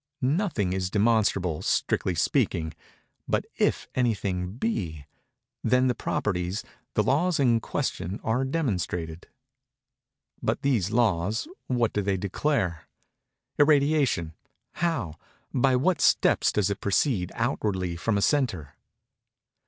Nothing 0.23 0.73
is 0.73 0.89
demonstrable, 0.89 1.61
strictly 1.61 2.15
speaking; 2.15 2.73
but 3.27 3.45
if 3.59 3.87
anything 3.93 4.53
be, 4.53 5.05
then 5.63 5.85
the 5.85 5.93
properties—the 5.93 7.03
laws 7.03 7.39
in 7.39 7.59
question 7.59 8.19
are 8.23 8.43
demonstrated. 8.43 9.27
But 10.41 10.63
these 10.63 10.89
laws—what 10.89 11.93
do 11.93 12.01
they 12.01 12.17
declare? 12.17 12.87
Irradiation—how—by 13.59 15.75
what 15.75 16.01
steps 16.01 16.51
does 16.51 16.71
it 16.71 16.81
proceed 16.81 17.31
outwardly 17.35 17.95
from 17.95 18.17
a 18.17 18.23
centre? 18.23 18.73